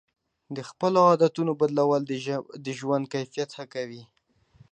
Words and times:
د 0.55 0.57
خپلو 0.69 0.99
عادتونو 1.09 1.51
بدلول 1.61 2.01
د 2.65 2.67
ژوند 2.79 3.05
کیفیت 3.13 3.49
ښه 3.55 3.65
کوي. 3.73 4.03